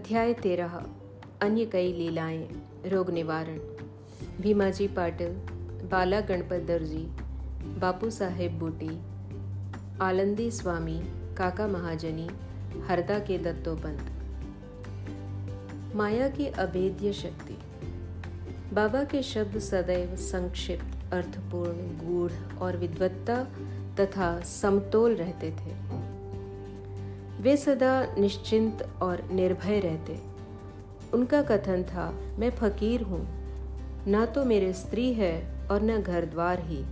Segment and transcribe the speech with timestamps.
[0.00, 0.82] अध्याय तेरह,
[1.42, 2.48] अन्य कई लीलाएँ,
[2.86, 3.58] रोग निवारण।
[4.40, 5.28] भीमाजी पाटिल,
[5.90, 7.08] बाला गणपत दर्जी,
[7.80, 9.00] बापू साहेब बूटी,
[10.00, 11.02] आलंदी स्वामी,
[11.36, 12.28] काका महाजनी,
[12.88, 14.10] हरदा के दत्तोपंत।
[15.96, 17.58] माया की अभेद्य शक्ति।
[18.74, 23.44] बाबा के शब्द सदैव संक्षिप्त, अर्थपूर्ण, गूढ़ और विद्वत्ता
[24.00, 25.99] तथा समतोल रहते थे।
[27.40, 30.18] वे सदा निश्चिंत और निर्भय रहते।
[31.14, 33.20] उनका कथन था, मैं फकीर हूँ।
[34.06, 35.32] ना तो मेरे स्त्री है
[35.70, 36.84] और न घर द्वार ही।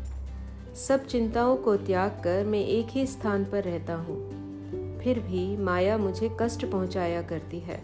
[0.76, 4.16] सब चिंताओं को त्याग कर मैं एक ही स्थान पर रहता हूँ।
[4.98, 7.80] फिर भी माया मुझे कष्ट पहुँचाया करती है।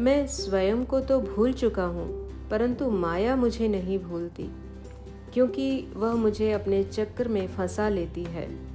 [0.00, 2.08] मैं स्वयं को तो भूल चुका हूँ,
[2.48, 4.48] परंतु माया मुझे नहीं भूलती,
[5.34, 8.65] क्योंकि वह मुझे अपने चक्र में फंसा लेती है।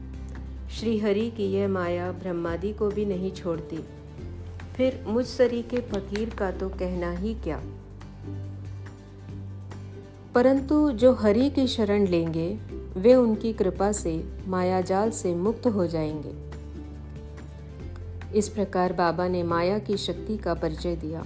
[0.80, 3.80] श्रीहरि की यह माया ब्रह्मादि को भी नहीं छोड़ती।
[4.76, 7.64] फिर मुझ सरी के फकीर का तो कहना ही क्या?
[10.36, 12.60] परंतु जो हरि की शरण लेंगे,
[12.98, 16.52] वे उनकी कृपा से मायाजाल से मुक्त हो जाएँगे।
[18.38, 21.26] इस प्रकार बाबा ने माया की शक्ति का परिचय दिया।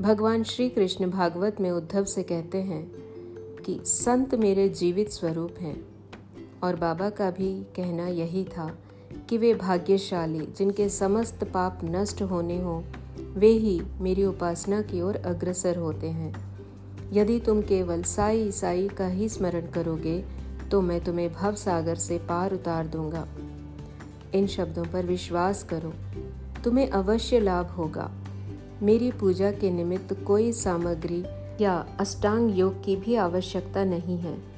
[0.00, 2.92] भगवान श्री कृष्ण भागवत में उद्धव से कहते हैं
[3.66, 5.91] कि, संत मेरे जीवित स्वरूप हैं।
[6.62, 8.70] और बाबा का भी कहना यही था
[9.28, 12.82] कि वे भाग्यशाली, जिनके समस्त पाप नष्ट होने हों,
[13.34, 16.34] वे ही मेरी उपासना की ओर अग्रसर होते हैं।
[17.12, 20.24] यदि तुम केवल साई साई का ही स्मरण करोगे
[20.70, 23.26] तो मैं तुम्हें भव सागर से पार उतार दूँगा।
[24.34, 25.92] इन शब्दों पर विश्वास करो,
[26.64, 28.10] तुम्हें अवश्य लाभ होगा।
[28.82, 31.22] मेरी पूजा के निमित्त कोई सामग्री
[31.60, 34.51] या अष्टांग योग की भी आवश्यकता नहीं है।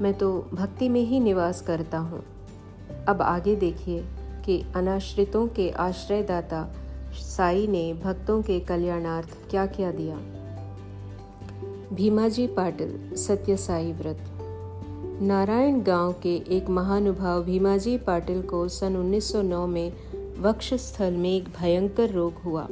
[0.00, 2.24] मैं तो भक्ति में ही निवास करता हूँ।
[3.08, 4.04] अब आगे देखिए
[4.46, 6.74] कि अनाश्रितों के आश्रयदाता
[7.12, 10.16] साई ने भक्तों के कल्याणार्थ क्या क्या दिया।
[11.92, 14.18] भीमाजी पाटिल, सत्य साई व्रत।
[15.22, 19.92] नारायण गाँव के एक महानुभाव भीमाजी पाटिल को सन 1909 में
[20.38, 22.68] वक्ष स्थल में एक भयंकर रोग हुआ,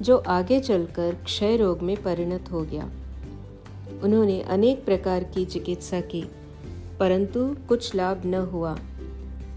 [0.00, 2.90] जो आगे चलकर क्षय रोग में परिणत हो गया।
[4.02, 6.24] उन्होंने अनेक प्रकार की चिकित्सा की।
[7.00, 8.78] परंतु कुछ लाभ न हुआ।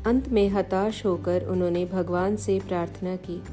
[0.05, 3.43] अंत में हताश होकर उन्होंने भगवान से प्रार्थना की,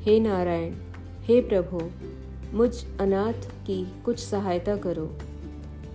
[0.00, 0.74] हे नारायण,
[1.20, 1.90] हे प्रभु,
[2.56, 5.18] मुझ अनाथ की कुछ सहायता करो।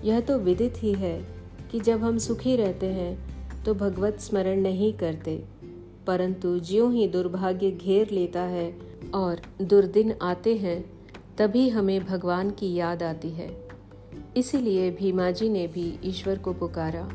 [0.03, 1.27] यह तो विदित ही है
[1.71, 5.43] कि जब हम सुखी रहते हैं तो भगवत स्मरण नहीं करते।
[6.07, 8.77] परंतु ज्यों ही दुर्भाग्य घेर लेता है
[9.13, 10.85] और दुर्दिन आते हैं,
[11.37, 13.64] तभी हमें भगवान की याद आती है।
[14.37, 17.09] इसीलिए भीमाजी ने भी ईश्वर को पुकारा।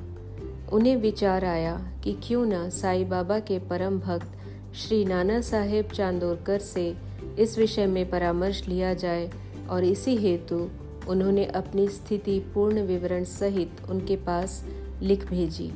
[0.73, 4.33] उन्हें विचार आया कि क्यों न साईं बाबा के परम भक्त
[4.75, 6.97] श्री नाना साहेब चांदोरकर से
[7.39, 9.31] इस विषय में परामर्श लिया जाए
[9.71, 10.71] और इसी हेतु
[11.09, 14.67] उन्होंने अपनी स्थिति पूर्ण विवरण सहित उनके पास
[15.03, 15.73] लिख भेजी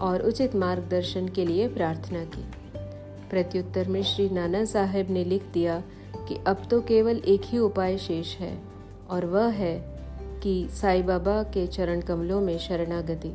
[0.00, 2.44] और उचित मार्गदर्शन के लिए प्रार्थना की।
[3.30, 5.82] प्रत्युत्तर में श्री नाना साहेब ने लिख दिया
[6.28, 8.58] कि अब तो केवल एक ही उपाय शेष है
[9.10, 9.93] और वह है
[10.44, 13.32] कि साईं बाबा के चरण कमलों में शरणागति।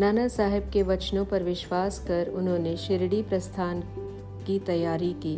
[0.00, 3.82] नाना साहेब के वचनों पर विश्वास कर उन्होंने शिरडी प्रस्थान
[4.46, 5.36] की तैयारी की।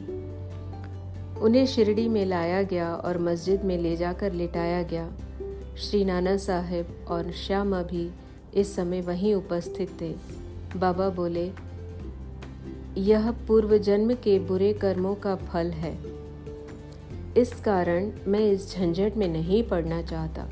[1.41, 5.13] उन्हें शिरडी में लाया गया और मस्जिद में ले जाकर लिटाया गया।
[5.77, 8.11] श्री नाना साहेब और श्यामा भी
[8.55, 10.15] इस समय वहीं उपस्थित थे।
[10.77, 11.53] बाबा बोले,
[12.97, 15.99] यह पूर्व जन्म के बुरे कर्मों का फल है।
[17.37, 20.49] इस कारण मैं इस झंझट में नहीं पड़ना चाहता।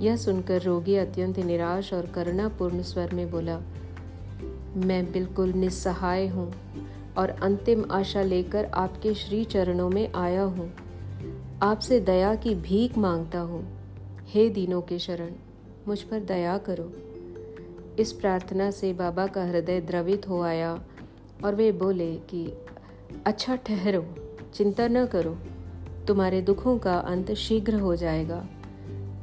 [0.00, 3.60] यह सुनकर रोगी अत्यंत निराश और करुणापूर्ण स्वर में बोला,
[4.76, 6.52] मैं बिल्कुल निस्सहाय हूँ
[7.18, 10.72] और अंतिम आशा लेकर आपके श्री चरणों में आया हूँ।
[11.62, 13.64] आपसे दया की भीख माँगता हूँ।
[14.28, 15.30] हे दीनों के शरण,
[15.88, 16.92] मुझ पर दया करो।
[17.98, 20.84] इस प्रार्थना से बाबा का हृदय द्रवित हो आया
[21.44, 22.46] और वे बोले कि
[23.26, 24.06] अच्छा ठहरो,
[24.54, 25.36] चिंता न करो,
[26.08, 28.44] तुम्हारे दुखों का अंत शीघ्र हो जाएगा।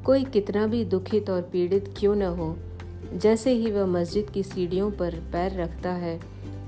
[0.05, 2.57] कोई कितना भी दुखित और पीड़ित क्यों न हो,
[3.13, 6.19] जैसे ही वह मस्जिद की सीढ़ियों पर पैर रखता है,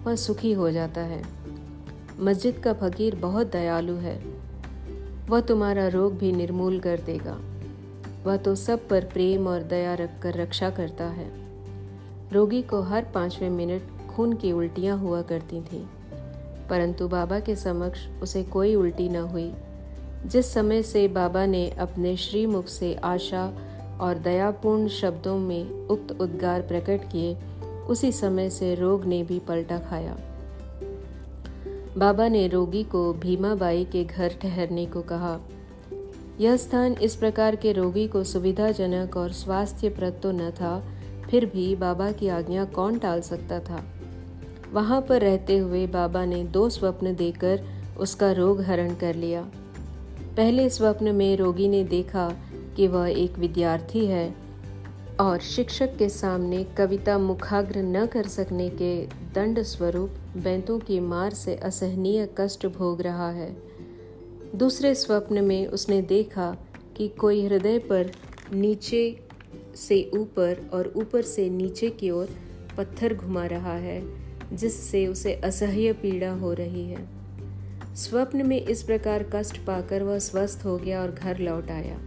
[0.05, 1.23] वह सुखी हो जाता है।
[2.19, 4.15] मस्जिद का फकीर बहुत दयालु है।
[5.29, 7.39] वह तुम्हारा रोग भी निर्मूल कर देगा।
[8.25, 11.31] वह तो सब पर प्रेम और दया रख कर रक्षा करता है।
[12.31, 15.85] रोगी को हर पाँचवें मिनट खून की उल्टियाँ हुआ करती थीं,
[16.69, 19.51] परंतु बाबा के समक्ष उसे कोई उल्टी न हुई।
[20.25, 23.53] जिस समय से बाबा ने अपने श्रीमुख से आशा
[24.01, 27.37] और दयापूर्ण शब्दों में उक्त उद्गार प्रकट किए,
[27.87, 30.17] उसी समय से रोग ने भी पलटा खाया।
[31.97, 35.39] बाबा ने रोगी को भीमाबाई के घर ठहरने को कहा।
[36.39, 40.83] यह स्थान इस प्रकार के रोगी को सुविधाजनक और स्वास्थ्यप्रद तो न था,
[41.29, 43.83] फिर भी बाबा की आज्ञा कौन टाल सकता था?
[44.73, 47.63] वहाँ पर रहते हुए बाबा ने दो स्वप्न देकर
[47.97, 49.47] उसका रोग हरण कर लिया।
[50.37, 52.35] पहले स्वप्न में रोगी ने देखा
[52.77, 54.35] कि वह एक विद्यार्थी है
[55.19, 61.33] और शिक्षक के सामने कविता मुखाग्र न कर सकने के दंड स्वरूप बैंतों की मार
[61.33, 63.57] से असहनीय कष्ट भोग रहा है।
[64.55, 66.57] दूसरे स्वप्न में उसने देखा
[66.97, 68.11] कि कोई हृदय पर
[68.53, 69.19] नीचे
[69.75, 72.29] से ऊपर और ऊपर से नीचे की ओर
[72.77, 74.03] पत्थर घुमा रहा है,
[74.53, 77.22] जिससे उसे असह्य पीड़ा हो रही है।
[77.95, 81.97] स्वप्न में इस प्रकार कष्ट पाकर वह स्वस्थ हो गया और घर लौट आया।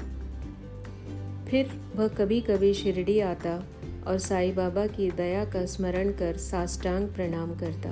[1.51, 3.65] फिर वह कभी कभी शिरडी आता
[4.07, 7.91] और साईं बाबा की दया का स्मरण कर साष्टांग प्रणाम करता।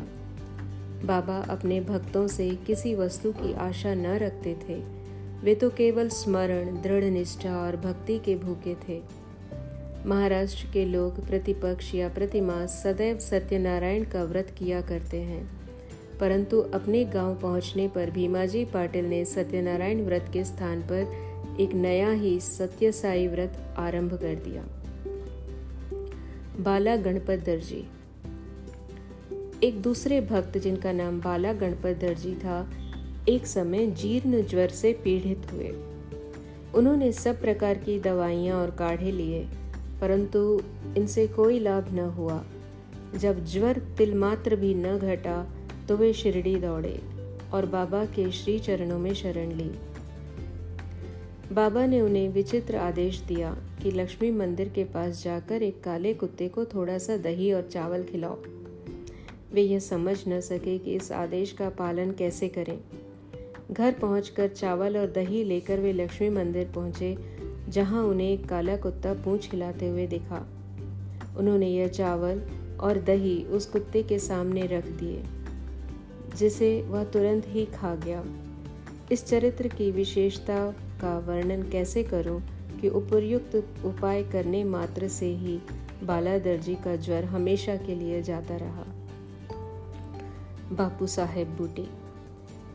[1.06, 4.74] बाबा अपने भक्तों से किसी वस्तु की आशा न रखते थे।
[5.44, 9.02] वे तो केवल स्मरण, दृढ़ निष्ठा और भक्ति के भूखे थे।
[10.06, 15.63] महाराष्ट्र के लोग प्रतिपक्ष या प्रतिमास सदैव सत्यनारायण का व्रत किया करते हैं।
[16.20, 22.10] परंतु अपने गाँव पहुँचने पर भीमाजी पाटिल ने सत्यनारायण व्रत के स्थान पर एक नया
[22.10, 24.62] ही सत्य साई व्रत आरंभ कर दिया।
[26.60, 27.84] बाला गणपत दर्जी।
[29.62, 32.70] एक दूसरे भक्त जिनका नाम बाला गणपत दर्जी था,
[33.28, 35.72] एक समय जीर्ण ज्वर से पीड़ित हुए।
[36.74, 39.44] उन्होंने सब प्रकार की दवाइयाँ और काढ़े लिए,
[40.00, 40.62] परंतु
[40.96, 42.44] इनसे कोई लाभ न हुआ।
[43.16, 45.46] जब ज्वर तिलमात्र भी न घटा
[45.88, 47.00] तो वे शिरडी दौड़े
[47.54, 49.70] और बाबा के श्री चरणों में शरण ली।
[51.54, 56.48] बाबा ने उन्हें विचित्र आदेश दिया कि लक्ष्मी मंदिर के पास जाकर एक काले कुत्ते
[56.48, 58.38] को थोड़ा सा दही और चावल खिलाओ।
[59.52, 62.78] वे यह समझ न सके कि इस आदेश का पालन कैसे करें।
[63.70, 67.18] घर पहुंचकर चावल और दही लेकर वे लक्ष्मी मंदिर पहुँचे,
[67.68, 70.48] जहाँ उन्हें एक काला कुत्ता पूंछ हिलाते हुए दिखा।
[71.36, 72.42] उन्होंने यह चावल
[72.80, 75.22] और दही उस कुत्ते के सामने रख दिए।
[76.36, 78.24] जिसे वह तुरंत ही खा गया।
[79.12, 82.42] इस चरित्र की विशेषता का वर्णन कैसे करूँ
[82.80, 85.58] कि उपयुक्त उपाय करने मात्र से ही
[86.04, 88.84] बाला दर्जी का ज्वर हमेशा के लिए जाता रहा?
[90.72, 91.88] बापू साहेब बूटी।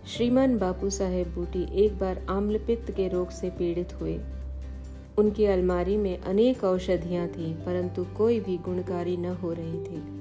[0.08, 4.20] श्रीमान बापू साहेब बूटी एक बार आम्लपित्त के रोग से पीड़ित हुए।
[5.18, 10.19] उनकी अलमारी में अनेक औषधियाँ थीं, परंतु कोई भी गुणकारी न हो रही थी।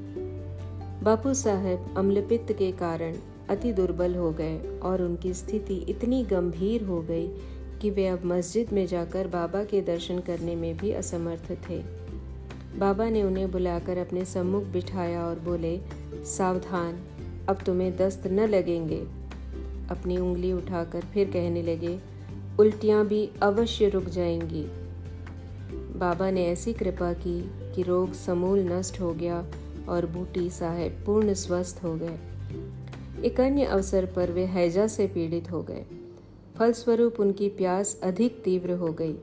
[1.02, 3.14] बापू साहब अम्लपित्त के कारण
[3.50, 7.28] अति दुर्बल हो गए और उनकी स्थिति इतनी गंभीर हो गई
[7.82, 11.78] कि वे अब मस्जिद में जाकर बाबा के दर्शन करने में भी असमर्थ थे।
[12.78, 15.80] बाबा ने उन्हें बुलाकर अपने सम्मुख बिठाया और बोले,
[16.24, 17.00] सावधान,
[17.48, 19.06] अब तुम्हें दस्त न लगेंगे।
[19.90, 21.98] अपनी उंगली उठाकर फिर कहने लगे,
[22.58, 24.66] उल्टियाँ भी अवश्य रुक जाएँगी।
[25.98, 29.46] बाबा ने ऐसी कृपा की कि रोग समूल नष्ट हो गया
[29.88, 32.18] और बूटी साहेब पूर्ण स्वस्थ हो गए।
[33.24, 35.84] एक अन्य अवसर पर वे हैजा से पीड़ित हो गए।
[36.58, 39.14] फलस्वरूप उनकी प्यास अधिक तीव्र हो गई।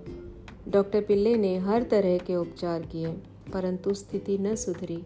[0.68, 3.08] डॉक्टर पिल्ले ने हर तरह के उपचार किए,
[3.54, 5.04] परंतु स्थिति न सुधरी।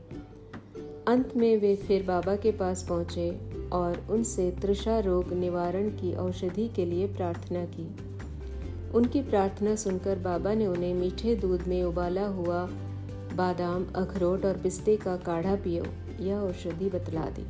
[1.08, 3.30] अंत में वे फिर बाबा के पास पहुँचे
[3.72, 7.88] और उनसे तृषा रोग निवारण की औषधि के लिए प्रार्थना की।
[8.96, 12.70] उनकी प्रार्थना सुनकर बाबा ने उन्हें मीठे दूध में उबाला हुआ
[13.34, 15.86] बादाम, अखरोट और पिस्ते का काढ़ा पियो
[16.20, 17.46] यह औषधि बतला दी।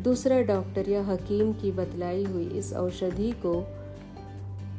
[0.00, 3.60] दूसरा डॉक्टर या हकीम की बतलाई हुई इस औषधि को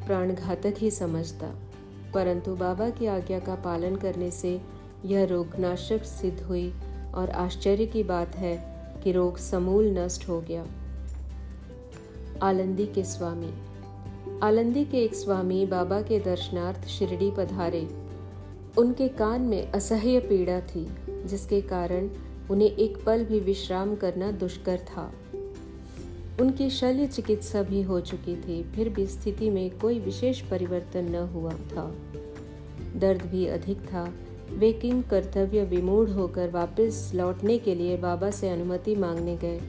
[0.07, 1.47] प्राणघातक ही समझता,
[2.13, 4.61] परंतु बाबा की आज्ञा का पालन करने से
[5.05, 6.73] यह रोगनाशक सिद्ध हुई
[7.15, 8.55] और आश्चर्य की बात है
[9.03, 10.65] कि रोग समूल नष्ट हो गया।
[12.43, 13.53] आलंदी के स्वामी।
[14.43, 17.87] आलंदी के एक स्वामी बाबा के दर्शनार्थ शिरडी पधारे।
[18.77, 20.87] उनके कान में असह्य पीड़ा थी,
[21.25, 22.09] जिसके कारण
[22.51, 25.13] उन्हें एक पल भी विश्राम करना दुष्कर था।
[26.41, 31.15] उनकी शल्य चिकित्सा भी हो चुकी थी, फिर भी स्थिति में कोई विशेष परिवर्तन न
[31.15, 31.95] हुआ था।
[32.95, 34.13] दर्द भी अधिक था।
[34.53, 39.61] वे किंग कर्तव्य विमूढ़ होकर वापस लौटने के लिए बाबा से अनुमति मांगने गए।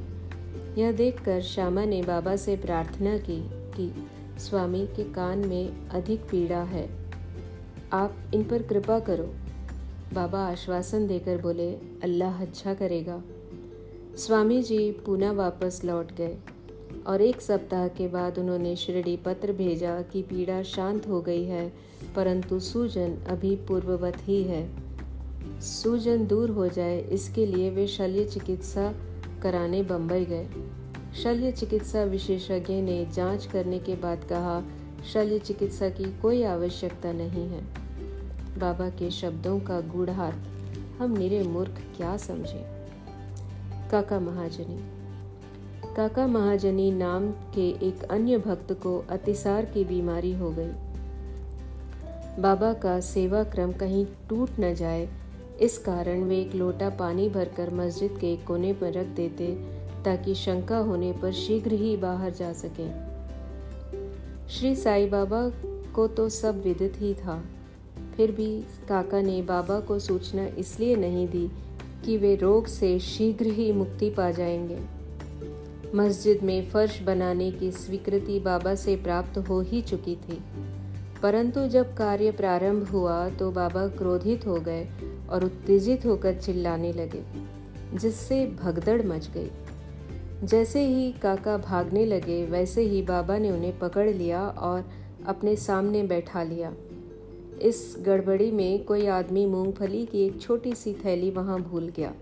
[0.79, 6.63] यह देखकर श्यामा ने बाबा से प्रार्थना की कि, स्वामी के कान में अधिक पीड़ा
[6.63, 7.00] है।
[7.93, 9.25] आप इन पर कृपा करो।
[10.15, 11.71] बाबा आश्वासन देकर बोले,
[12.03, 13.23] अल्लाह अच्छा करेगा।
[14.17, 16.37] स्वामी जी पुनः वापस लौट गए
[17.07, 21.73] और एक सप्ताह के बाद उन्होंने शिरडी पत्र भेजा कि पीड़ा शांत हो गई है,
[22.17, 24.63] परंतु सूजन अभी पूर्ववत ही है।
[25.61, 28.93] सूजन दूर हो जाए, इसके लिए वे शल्य चिकित्सा
[29.43, 30.47] कराने बम्बई गए।
[31.23, 34.63] शल्य चिकित्सा विशेषज्ञ ने जाँच करने के बाद कहा,
[35.13, 37.80] शल्य चिकित्सा की कोई आवश्यकता नहीं है।
[38.61, 40.49] बाबा के शब्दों का गूढ़ार्थ,
[40.99, 42.65] हम निरे मूर्ख क्या समझे?
[43.91, 44.79] काका महाजनी।
[45.97, 52.99] काका महाजनी नाम के एक अन्य भक्त को अतिसार की बीमारी हो गई। बाबा का
[53.01, 55.09] सेवा क्रम कहीं टूट न जाए,
[55.61, 59.47] इस कारण वे एक लोटा पानी भरकर मस्जिद के एक कोने पर रख देते,
[60.05, 62.89] ताकि शंका होने पर शीघ्र ही बाहर जा सके।
[64.49, 65.43] श्री साई बाबा
[65.95, 67.43] को तो सब विदित ही था।
[68.21, 71.51] फिर भी काका ने बाबा को सूचना इसलिए नहीं दी
[72.05, 74.79] कि वे रोग से शीघ्र ही मुक्ति पा जाएँगे।
[75.97, 80.39] मस्जिद में फर्श बनाने की स्वीकृति बाबा से प्राप्त हो ही चुकी थी।
[81.23, 84.89] परंतु जब कार्य प्रारंभ हुआ तो बाबा क्रोधित हो गए
[85.31, 87.23] और उत्तेजित होकर चिल्लाने लगे,
[87.99, 89.51] जिससे भगदड़ मच गई।
[90.47, 94.91] जैसे ही काका भागने लगे, वैसे ही बाबा ने उन्हें पकड़ लिया और
[95.27, 96.73] अपने सामने बैठा लिया।
[97.63, 102.15] इस गड़बड़ी में कोई आदमी मूंगफली की एक छोटी सी थैली वहाँ भूल गया।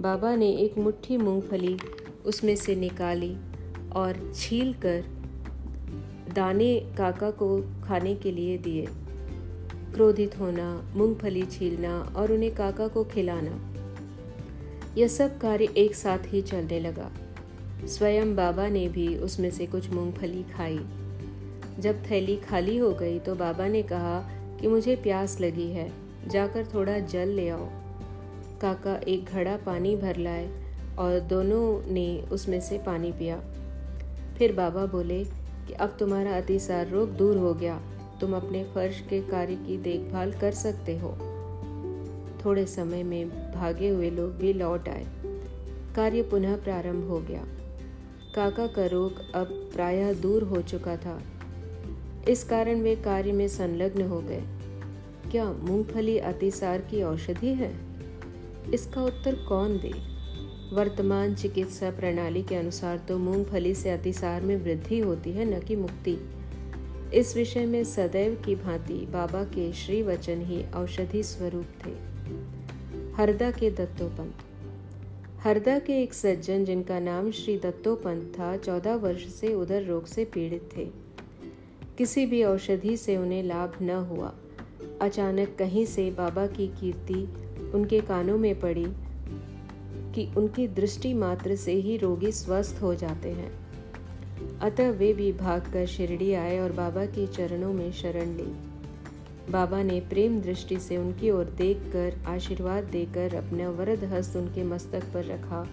[0.00, 1.78] बाबा ने एक मुट्ठी मूंगफली
[2.26, 3.36] उसमें से निकाली
[3.92, 5.04] और छील कर
[6.34, 8.86] दाने काका को खाने के लिए दिए।
[9.94, 13.74] क्रोधित होना, मूंगफली छीलना और उन्हें काका को खिलाना।
[14.98, 17.12] यह सब कार्य एक साथ ही चलने लगा।
[17.86, 20.78] स्वयं बाबा ने भी उसमें से कुछ मूंगफली खाई।
[21.78, 25.92] जब थैली खाली हो गई तो बाबा ने कहा कि मुझे प्यास लगी है।
[26.28, 27.68] जाकर थोड़ा जल ले आओ।
[28.60, 30.50] काका एक घड़ा पानी भर लाए
[30.98, 33.40] और दोनों ने उसमें से पानी पिया।
[34.38, 35.24] फिर बाबा बोले
[35.66, 37.82] कि अब तुम्हारा अतिसार रोग दूर हो गया।
[38.20, 41.08] तुम अपने फर्श के कार्य की देखभाल कर सकते हो।
[42.44, 45.06] थोड़े समय में भागे हुए लोग भी लौट आए।
[45.96, 47.44] कार्य पुनः प्रारंभ हो गया।
[48.34, 51.22] काका का रोग अब प्रायः दूर हो चुका था।
[52.28, 54.42] इस कारण वे कार्य में संलग्न हो गए।
[55.30, 57.74] क्या मूंगफली अतिसार की औषधि है?
[58.74, 60.18] इसका उत्तर कौन दे?
[60.74, 65.76] वर्तमान चिकित्सा प्रणाली के अनुसार तो मूंगफली से अतिसार में वृद्धि होती है, न कि
[65.76, 66.18] मुक्ति।
[67.14, 71.90] इस विषय में सदैव की भांति बाबा के श्री वचन ही औषधि स्वरूप थे।
[73.14, 74.34] हरदा के दत्तोपंत।
[75.40, 80.24] हरदा के एक सज्जन जिनका नाम श्री दत्तोपंत था, चौदह वर्ष से उधर रोग से
[80.24, 81.07] पीड़ित थे।
[81.98, 84.34] किसी भी औषधि से उन्हें लाभ न हुआ।
[85.00, 87.28] अचानक कहीं से बाबा की कीर्ति
[87.74, 88.86] उनके कानों में पड़ी
[90.14, 93.50] कि उनकी दृष्टि मात्र से ही रोगी स्वस्थ हो जाते हैं।
[94.58, 98.52] अतः वे भी भागकर शिरडी आए और बाबा के चरणों में शरण ली।
[99.52, 105.04] बाबा ने प्रेम दृष्टि से उनकी ओर देखकर आशीर्वाद देकर अपना वरद हस्त उनके मस्तक
[105.14, 105.68] पर रखा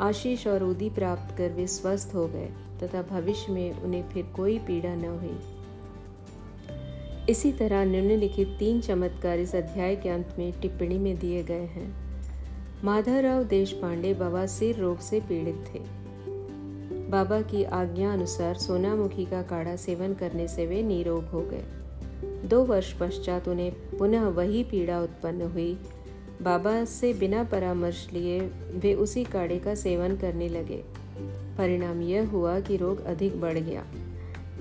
[0.00, 2.48] आशीष और उदी प्राप्त कर वे स्वस्थ हो गए,
[2.82, 5.38] तथा भविष्य में उन्हें फिर कोई पीड़ा न हुई।
[7.28, 11.94] इसी तरह निम्नलिखित तीन चमत्कार इस अध्याय के अंत में टिप्पणी में दिए गए हैं।
[12.84, 15.80] माधवराव देश पांडे बाबा सिर रोग से पीड़ित थे।
[17.10, 21.64] बाबा की आज्ञा अनुसार सोनामुखी का काढ़ा सेवन करने से वे निरोग हो गए।
[22.48, 25.78] दो वर्ष पश्चात उन्हें पुनः वही पीड़ा उत्पन्न हुई
[26.42, 28.40] बाबा से बिना परामर्श लिए
[28.74, 30.84] वे उसी काढ़े का सेवन करने लगे।
[31.58, 33.84] परिणाम यह हुआ कि रोग अधिक बढ़ गया।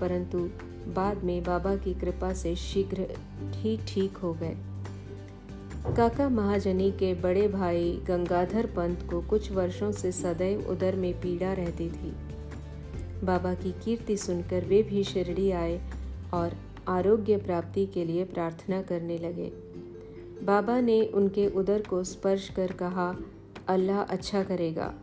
[0.01, 0.49] परंतु
[0.87, 3.07] बाद में बाबा की कृपा से शीघ्र
[3.43, 4.57] ही ठीक हो गए।
[5.97, 11.53] काका महाजनी के बड़े भाई गंगाधर पंत को कुछ वर्षों से सदैव उदर में पीड़ा
[11.53, 12.13] रहती थी।
[13.23, 15.81] बाबा की कीर्ति सुनकर वे भी शिरडी आए
[16.33, 16.51] और
[16.87, 19.66] आरोग्य प्राप्ति के लिए प्रार्थना करने लगे।
[20.43, 23.15] बाबा ने उनके उदर को स्पर्श कर कहा,
[23.67, 24.93] अल्लाह अच्छा करेगा।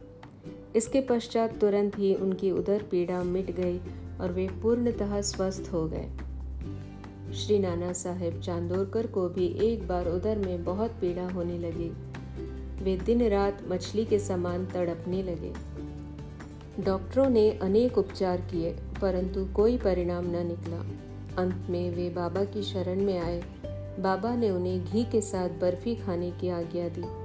[0.76, 3.78] इसके पश्चात तुरंत ही उनकी उदर पीड़ा मिट गई
[4.20, 6.10] और वे पूर्णतः स्वस्थ हो गए।
[7.32, 11.92] श्री नाना साहेब चांदोरकर को भी एक बार उधर में बहुत पीड़ा होने लगी।
[12.84, 15.52] वे दिन रात मछली के समान तड़पने लगे।
[16.80, 20.78] डॉक्टरों ने अनेक उपचार किए, परंतु कोई परिणाम न निकला।
[21.42, 23.42] अंत में वे बाबा की शरण में आए।
[24.00, 27.24] बाबा ने उन्हें घी के साथ बर्फ़ी खाने की आज्ञा दी।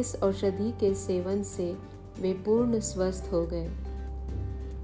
[0.00, 1.76] इस औषधि के सेवन से
[2.20, 3.70] वे पूर्ण स्वस्थ हो गए।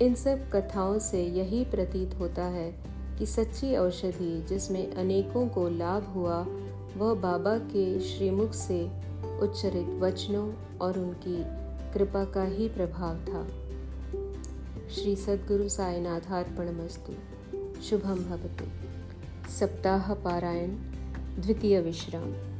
[0.02, 2.74] इन सब कथाओं से यही प्रतीत होता है
[3.18, 6.46] कि सच्ची औषधि जिसमें अनेकों को लाभ हुआ,
[6.96, 8.90] वह बाबा के श्रीमुख से
[9.40, 13.46] उच्चरित वचनों और उनकी कृपा का ही प्रभाव था।
[14.94, 17.12] श्री सद्गुरु साईनाथार्पण मस्तु।
[17.82, 18.64] शुभम भवतु।
[19.50, 20.93] सप्ताह पारायण।
[21.38, 22.53] द्वितीय विश्राम।